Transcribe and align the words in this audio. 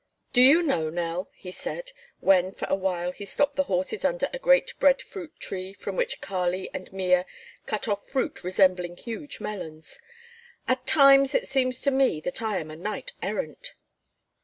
"Do 0.33 0.41
you 0.41 0.63
know, 0.63 0.89
Nell," 0.89 1.29
he 1.31 1.51
said, 1.51 1.91
when 2.21 2.53
for 2.55 2.65
a 2.67 2.73
while 2.75 3.11
he 3.11 3.23
stopped 3.23 3.55
the 3.55 3.65
horses 3.69 4.03
under 4.03 4.29
a 4.33 4.39
great 4.39 4.73
bread 4.79 4.99
fruit 4.99 5.39
tree 5.39 5.73
from 5.73 5.95
which 5.95 6.21
Kali 6.21 6.71
and 6.73 6.91
Mea 6.91 7.21
cut 7.67 7.87
off 7.87 8.09
fruit 8.09 8.43
resembling 8.43 8.97
huge 8.97 9.39
melons, 9.39 10.01
"at 10.67 10.87
times 10.87 11.35
it 11.35 11.47
seems 11.47 11.81
to 11.81 11.91
me 11.91 12.19
that 12.21 12.41
I 12.41 12.57
am 12.57 12.71
a 12.71 12.75
knight 12.75 13.13
errant." 13.21 13.75